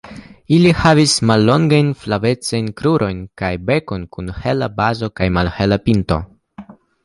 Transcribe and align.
Ili 0.55 0.69
havas 0.77 1.11
mallongajn 1.31 1.91
flavecajn 2.05 2.71
krurojn 2.81 3.21
kaj 3.43 3.53
bekon 3.69 4.09
kun 4.17 4.35
hela 4.47 4.73
bazo 4.81 5.13
kaj 5.21 5.33
malhela 5.41 5.83
pinto. 5.89 6.23